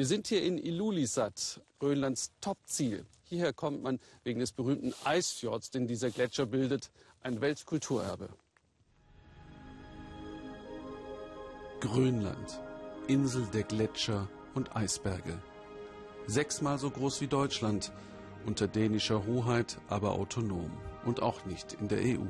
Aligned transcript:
Wir 0.00 0.06
sind 0.06 0.28
hier 0.28 0.42
in 0.42 0.56
Ilulissat, 0.56 1.60
Grönlands 1.78 2.32
Topziel. 2.40 3.04
Hierher 3.24 3.52
kommt 3.52 3.82
man 3.82 4.00
wegen 4.24 4.40
des 4.40 4.50
berühmten 4.50 4.94
Eisfjords, 5.04 5.70
den 5.72 5.86
dieser 5.86 6.10
Gletscher 6.10 6.46
bildet, 6.46 6.90
ein 7.20 7.42
Weltkulturerbe. 7.42 8.30
Grönland, 11.80 12.60
Insel 13.08 13.46
der 13.52 13.64
Gletscher 13.64 14.26
und 14.54 14.74
Eisberge. 14.74 15.38
Sechsmal 16.26 16.78
so 16.78 16.88
groß 16.88 17.20
wie 17.20 17.28
Deutschland, 17.28 17.92
unter 18.46 18.68
dänischer 18.68 19.26
Hoheit, 19.26 19.76
aber 19.88 20.12
autonom 20.12 20.70
und 21.04 21.20
auch 21.20 21.44
nicht 21.44 21.74
in 21.74 21.88
der 21.88 21.98
EU. 21.98 22.24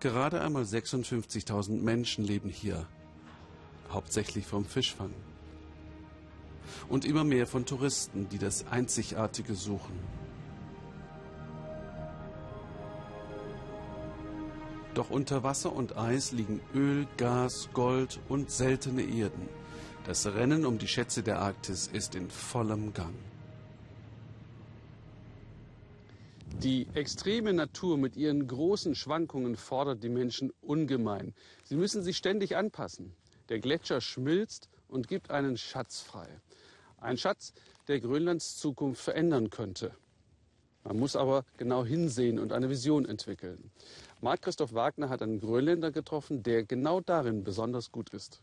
Gerade 0.00 0.40
einmal 0.40 0.64
56.000 0.64 1.80
Menschen 1.80 2.24
leben 2.24 2.48
hier, 2.48 2.84
hauptsächlich 3.92 4.44
vom 4.44 4.64
Fischfang. 4.64 5.14
Und 6.88 7.04
immer 7.04 7.24
mehr 7.24 7.46
von 7.46 7.66
Touristen, 7.66 8.28
die 8.28 8.38
das 8.38 8.66
Einzigartige 8.68 9.54
suchen. 9.54 9.98
Doch 14.94 15.10
unter 15.10 15.42
Wasser 15.42 15.72
und 15.72 15.96
Eis 15.96 16.32
liegen 16.32 16.60
Öl, 16.74 17.06
Gas, 17.18 17.68
Gold 17.72 18.18
und 18.28 18.50
seltene 18.50 19.02
Erden. 19.02 19.48
Das 20.04 20.26
Rennen 20.26 20.64
um 20.64 20.78
die 20.78 20.88
Schätze 20.88 21.22
der 21.22 21.40
Arktis 21.40 21.86
ist 21.86 22.14
in 22.14 22.30
vollem 22.30 22.94
Gang. 22.94 23.14
Die 26.62 26.88
extreme 26.94 27.52
Natur 27.52 27.96
mit 27.96 28.16
ihren 28.16 28.48
großen 28.48 28.96
Schwankungen 28.96 29.54
fordert 29.54 30.02
die 30.02 30.08
Menschen 30.08 30.50
ungemein. 30.60 31.32
Sie 31.62 31.76
müssen 31.76 32.02
sich 32.02 32.16
ständig 32.16 32.56
anpassen. 32.56 33.14
Der 33.48 33.60
Gletscher 33.60 34.00
schmilzt 34.00 34.68
und 34.88 35.06
gibt 35.06 35.30
einen 35.30 35.56
Schatz 35.56 36.00
frei. 36.00 36.26
Ein 37.00 37.16
Schatz, 37.16 37.52
der 37.86 38.00
Grönlands 38.00 38.56
Zukunft 38.56 39.02
verändern 39.02 39.50
könnte. 39.50 39.92
Man 40.84 40.98
muss 40.98 41.16
aber 41.16 41.44
genau 41.56 41.84
hinsehen 41.84 42.38
und 42.38 42.52
eine 42.52 42.70
Vision 42.70 43.04
entwickeln. 43.04 43.70
Marc 44.20 44.42
Christoph 44.42 44.74
Wagner 44.74 45.08
hat 45.08 45.22
einen 45.22 45.38
Grönländer 45.38 45.92
getroffen, 45.92 46.42
der 46.42 46.64
genau 46.64 47.00
darin 47.00 47.44
besonders 47.44 47.92
gut 47.92 48.10
ist. 48.10 48.42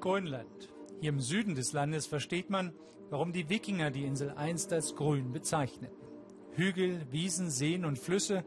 Grönland. 0.00 0.68
Hier 1.00 1.10
im 1.10 1.20
Süden 1.20 1.54
des 1.54 1.72
Landes 1.72 2.06
versteht 2.06 2.50
man, 2.50 2.72
warum 3.10 3.32
die 3.32 3.48
Wikinger 3.48 3.90
die 3.90 4.04
Insel 4.04 4.30
einst 4.30 4.72
als 4.72 4.96
grün 4.96 5.32
bezeichneten. 5.32 5.96
Hügel, 6.52 7.06
Wiesen, 7.12 7.50
Seen 7.50 7.84
und 7.84 7.98
Flüsse 7.98 8.44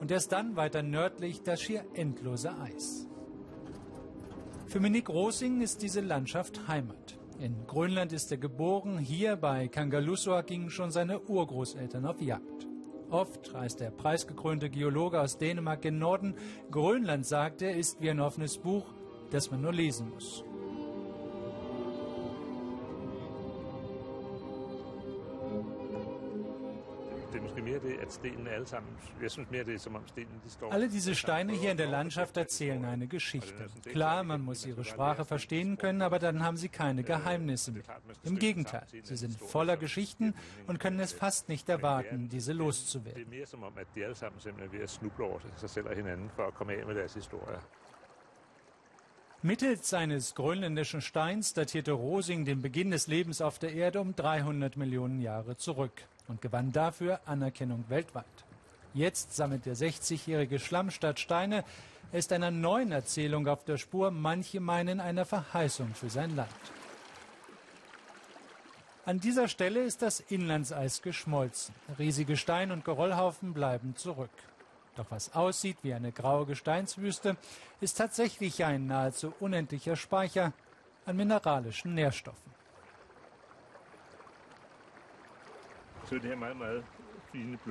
und 0.00 0.10
erst 0.10 0.32
dann 0.32 0.56
weiter 0.56 0.82
nördlich 0.82 1.42
das 1.42 1.60
schier 1.60 1.84
endlose 1.94 2.56
Eis. 2.58 3.09
Für 4.70 4.78
Minik 4.78 5.08
Rosing 5.08 5.62
ist 5.62 5.82
diese 5.82 6.00
Landschaft 6.00 6.68
Heimat. 6.68 7.18
In 7.40 7.66
Grönland 7.66 8.12
ist 8.12 8.30
er 8.30 8.38
geboren, 8.38 8.98
hier 8.98 9.34
bei 9.34 9.66
Kangalusua 9.66 10.42
gingen 10.42 10.70
schon 10.70 10.92
seine 10.92 11.22
Urgroßeltern 11.22 12.06
auf 12.06 12.20
Jagd. 12.22 12.68
Oft 13.10 13.52
reist 13.52 13.80
der 13.80 13.90
preisgekrönte 13.90 14.70
Geologe 14.70 15.20
aus 15.20 15.38
Dänemark 15.38 15.82
gen 15.82 15.98
Norden. 15.98 16.36
Grönland, 16.70 17.26
sagt 17.26 17.62
er, 17.62 17.76
ist 17.76 18.00
wie 18.00 18.10
ein 18.10 18.20
offenes 18.20 18.58
Buch, 18.58 18.94
das 19.32 19.50
man 19.50 19.60
nur 19.60 19.72
lesen 19.72 20.08
muss. 20.10 20.44
Alle 30.70 30.88
diese 30.88 31.14
Steine 31.14 31.52
hier 31.52 31.70
in 31.70 31.76
der 31.76 31.86
Landschaft 31.88 32.36
erzählen 32.36 32.84
eine 32.84 33.06
Geschichte. 33.06 33.66
Klar, 33.84 34.22
man 34.24 34.42
muss 34.42 34.66
ihre 34.66 34.84
Sprache 34.84 35.24
verstehen 35.24 35.78
können, 35.78 36.02
aber 36.02 36.18
dann 36.18 36.42
haben 36.42 36.56
sie 36.56 36.68
keine 36.68 37.02
Geheimnisse 37.02 37.72
mehr. 37.72 37.82
Im 38.24 38.38
Gegenteil, 38.38 38.86
sie 39.02 39.16
sind 39.16 39.38
voller 39.38 39.76
Geschichten 39.76 40.34
und 40.66 40.78
können 40.80 41.00
es 41.00 41.12
fast 41.12 41.48
nicht 41.48 41.68
erwarten, 41.68 42.28
diese 42.28 42.52
loszuwerden. 42.52 43.26
Mittels 49.42 49.88
seines 49.88 50.34
grönländischen 50.34 51.00
Steins 51.00 51.54
datierte 51.54 51.92
Rosing 51.92 52.44
den 52.44 52.60
Beginn 52.60 52.90
des 52.90 53.06
Lebens 53.06 53.40
auf 53.40 53.58
der 53.58 53.72
Erde 53.72 54.02
um 54.02 54.14
300 54.14 54.76
Millionen 54.76 55.18
Jahre 55.18 55.56
zurück 55.56 56.06
und 56.30 56.40
gewann 56.40 56.72
dafür 56.72 57.20
Anerkennung 57.26 57.84
weltweit. 57.88 58.24
Jetzt 58.94 59.36
sammelt 59.36 59.66
der 59.66 59.76
60-jährige 59.76 60.58
Schlammstadt 60.58 61.20
Steine. 61.20 61.64
Er 62.12 62.18
ist 62.18 62.32
einer 62.32 62.50
neuen 62.50 62.92
Erzählung 62.92 63.46
auf 63.46 63.64
der 63.64 63.76
Spur. 63.76 64.10
Manche 64.10 64.60
meinen 64.60 65.00
einer 65.00 65.26
Verheißung 65.26 65.94
für 65.94 66.08
sein 66.08 66.34
Land. 66.34 66.48
An 69.04 69.18
dieser 69.18 69.48
Stelle 69.48 69.82
ist 69.82 70.02
das 70.02 70.20
Inlandseis 70.20 71.02
geschmolzen. 71.02 71.74
Riesige 71.98 72.36
Stein- 72.36 72.70
und 72.70 72.84
Geröllhaufen 72.84 73.52
bleiben 73.52 73.96
zurück. 73.96 74.30
Doch 74.96 75.06
was 75.10 75.34
aussieht 75.34 75.78
wie 75.82 75.94
eine 75.94 76.12
graue 76.12 76.46
Gesteinswüste, 76.46 77.36
ist 77.80 77.98
tatsächlich 77.98 78.64
ein 78.64 78.86
nahezu 78.86 79.32
unendlicher 79.40 79.96
Speicher 79.96 80.52
an 81.06 81.16
mineralischen 81.16 81.94
Nährstoffen. 81.94 82.59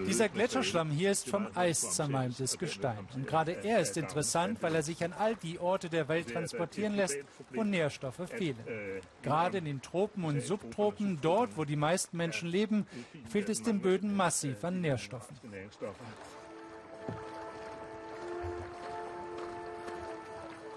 Dieser 0.07 0.29
Gletscherschlamm 0.29 0.89
hier 0.89 1.11
ist 1.11 1.29
vom 1.29 1.47
Eis 1.53 1.91
zermalmtes 1.91 2.57
Gestein. 2.57 3.07
Und 3.13 3.27
gerade 3.27 3.51
er 3.51 3.79
ist 3.79 3.97
interessant, 3.97 4.61
weil 4.61 4.73
er 4.75 4.83
sich 4.83 5.03
an 5.03 5.13
all 5.13 5.35
die 5.35 5.59
Orte 5.59 5.89
der 5.89 6.07
Welt 6.07 6.31
transportieren 6.31 6.95
lässt, 6.95 7.17
wo 7.53 7.63
Nährstoffe 7.63 8.21
fehlen. 8.27 8.63
Gerade 9.21 9.57
in 9.57 9.65
den 9.65 9.81
Tropen 9.81 10.23
und 10.23 10.41
Subtropen, 10.41 11.19
dort, 11.21 11.57
wo 11.57 11.65
die 11.65 11.75
meisten 11.75 12.15
Menschen 12.15 12.47
leben, 12.47 12.87
fehlt 13.27 13.49
es 13.49 13.61
den 13.61 13.81
Böden 13.81 14.15
massiv 14.15 14.63
an 14.63 14.79
Nährstoffen. 14.79 15.35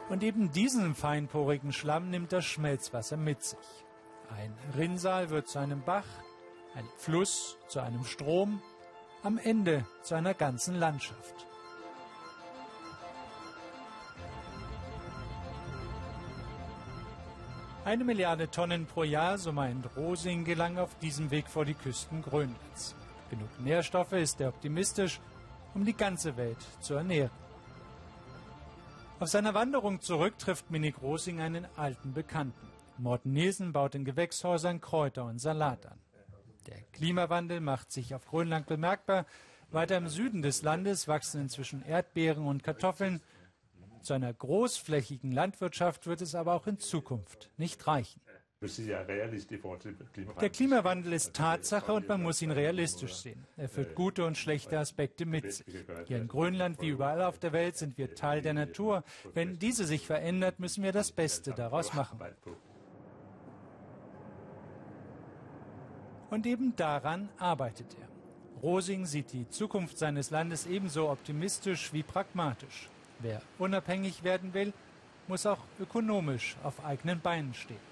Und 0.09 0.23
eben 0.23 0.51
diesen 0.53 0.95
feinporigen 0.95 1.73
Schlamm 1.73 2.11
nimmt 2.11 2.33
das 2.33 2.45
Schmelzwasser 2.45 3.17
mit 3.17 3.43
sich. 3.45 3.59
Ein 4.37 4.53
Rinnsal 4.77 5.31
wird 5.31 5.49
zu 5.49 5.59
einem 5.59 5.83
Bach, 5.83 6.05
ein 6.75 6.89
Fluss 6.97 7.57
zu 7.69 7.81
einem 7.81 8.05
Strom, 8.05 8.63
am 9.23 9.39
Ende 9.39 9.85
zu 10.03 10.15
einer 10.15 10.35
ganzen 10.35 10.77
Landschaft. 10.77 11.47
Eine 17.85 18.05
Milliarde 18.05 18.49
Tonnen 18.49 18.87
pro 18.87 19.03
Jahr, 19.03 19.39
so 19.39 19.53
meint 19.53 19.97
Rosing, 19.97 20.45
gelang 20.45 20.79
auf 20.79 20.97
diesem 21.01 21.31
Weg 21.33 21.49
vor 21.49 21.65
die 21.65 21.75
Küsten 21.75 22.23
Grönlands. 22.23 22.95
Genug 23.29 23.49
Nährstoffe 23.59 24.13
ist 24.13 24.41
er 24.41 24.51
optimistisch, 24.51 25.21
um 25.75 25.85
die 25.85 25.97
ganze 25.97 26.37
Welt 26.37 26.59
zu 26.81 26.95
ernähren. 26.95 27.31
Auf 29.19 29.29
seiner 29.29 29.55
Wanderung 29.55 30.01
zurück 30.01 30.39
trifft 30.39 30.71
Minik 30.71 31.01
Rosing 31.03 31.41
einen 31.41 31.67
alten 31.77 32.13
Bekannten. 32.13 32.69
Morten 32.99 33.33
Nielsen 33.33 33.73
baut 33.73 33.95
in 33.95 34.05
Gewächshäusern 34.05 34.81
Kräuter 34.81 35.25
und 35.25 35.41
Salat 35.41 35.87
an. 35.87 35.99
Der 36.67 36.81
Klimawandel 36.93 37.61
macht 37.61 37.93
sich 37.93 38.15
auf 38.15 38.27
Grönland 38.27 38.67
bemerkbar. 38.67 39.27
Weiter 39.71 39.97
im 39.97 40.09
Süden 40.09 40.43
des 40.43 40.63
Landes 40.63 41.09
wachsen 41.09 41.41
inzwischen 41.41 41.85
Erdbeeren 41.85 42.47
und 42.47 42.63
Kartoffeln. 42.63 43.21
Zu 44.03 44.15
einer 44.15 44.33
großflächigen 44.33 45.33
Landwirtschaft 45.33 46.07
wird 46.07 46.21
es 46.21 46.35
aber 46.35 46.55
auch 46.55 46.67
in 46.67 46.79
Zukunft 46.79 47.51
nicht 47.57 47.87
reichen. 47.87 48.21
Der 50.41 50.51
Klimawandel 50.51 51.13
ist 51.15 51.35
Tatsache 51.35 51.93
und 51.93 52.09
man 52.09 52.23
muss 52.23 52.43
ihn 52.43 52.53
realistisch 52.53 53.15
sehen. 53.15 53.45
Er 53.57 53.69
führt 53.69 53.97
gute 53.97 54.25
und 54.25 54.39
schlechte 54.39 54.79
Aspekte 54.79 55.27
mit 55.27 55.53
sich. 55.53 55.67
Hier 56.07 56.19
in 56.19 56.29
Grönland 56.29 56.81
wie 56.81 56.91
überall 56.91 57.23
auf 57.23 57.41
der 57.41 57.53
Welt 57.53 57.77
sind 57.77 57.99
wir 57.99 58.15
Teil 58.15 58.41
der 58.41 58.55
Natur. 58.55 59.03
Wenn 59.35 59.59
diese 59.59 59.85
sich 59.85 60.07
verändert, 60.07 60.61
müssen 60.61 60.85
wir 60.85 60.93
das 60.93 61.11
Beste 61.11 61.53
daraus 61.53 61.93
machen. 61.95 62.21
Und 66.33 66.47
eben 66.47 66.75
daran 66.77 67.29
arbeitet 67.39 67.95
er. 68.01 68.09
Rosing 68.63 69.05
sieht 69.05 69.35
die 69.35 69.47
Zukunft 69.51 69.99
seines 69.99 70.31
Landes 70.31 70.67
ebenso 70.67 71.11
optimistisch 71.11 71.93
wie 71.93 72.03
pragmatisch. 72.03 72.89
Wer 73.19 73.43
unabhängig 73.59 74.25
werden 74.25 74.55
will, 74.55 74.73
muss 75.29 75.45
auch 75.45 75.59
ökonomisch 75.79 76.57
auf 76.63 76.83
eigenen 76.87 77.21
Beinen 77.21 77.53
stehen. 77.53 77.92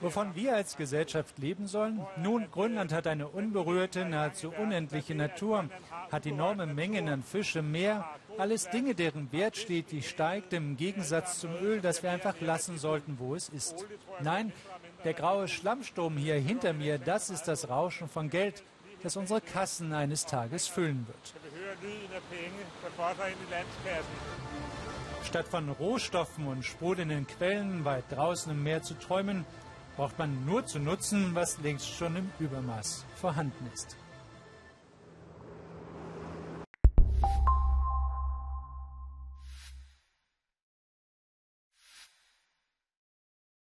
Wovon 0.00 0.34
wir 0.34 0.54
als 0.54 0.76
Gesellschaft 0.76 1.38
leben 1.38 1.66
sollen? 1.66 2.04
Nun, 2.16 2.50
Grönland 2.50 2.92
hat 2.92 3.06
eine 3.06 3.28
unberührte, 3.28 4.04
nahezu 4.04 4.50
unendliche 4.50 5.14
Natur, 5.14 5.68
hat 6.10 6.26
enorme 6.26 6.66
Mengen 6.66 7.08
an 7.08 7.22
Fische, 7.22 7.62
Meer, 7.62 8.08
alles 8.38 8.68
Dinge, 8.70 8.94
deren 8.94 9.30
Wert 9.32 9.56
stetig 9.56 10.08
steigt, 10.08 10.52
im 10.52 10.76
Gegensatz 10.76 11.40
zum 11.40 11.54
Öl, 11.60 11.80
das 11.80 12.02
wir 12.02 12.10
einfach 12.10 12.40
lassen 12.40 12.78
sollten, 12.78 13.18
wo 13.18 13.34
es 13.34 13.48
ist. 13.48 13.86
Nein, 14.20 14.52
der 15.04 15.14
graue 15.14 15.48
Schlammsturm 15.48 16.16
hier 16.16 16.36
hinter 16.36 16.72
mir, 16.72 16.98
das 16.98 17.30
ist 17.30 17.44
das 17.44 17.68
Rauschen 17.68 18.08
von 18.08 18.30
Geld, 18.30 18.62
das 19.02 19.16
unsere 19.16 19.40
Kassen 19.40 19.92
eines 19.92 20.26
Tages 20.26 20.68
füllen 20.68 21.06
wird. 21.06 21.34
Statt 25.24 25.48
von 25.48 25.68
Rohstoffen 25.68 26.46
und 26.46 26.64
sprudelnden 26.64 27.26
Quellen 27.26 27.84
weit 27.84 28.04
draußen 28.10 28.50
im 28.52 28.62
Meer 28.62 28.82
zu 28.82 28.94
träumen, 28.94 29.44
braucht 29.96 30.18
man 30.18 30.44
nur 30.44 30.66
zu 30.66 30.78
nutzen, 30.78 31.34
was 31.34 31.58
längst 31.58 31.88
schon 31.88 32.16
im 32.16 32.30
Übermaß 32.38 33.04
vorhanden 33.16 33.70
ist. 33.72 33.96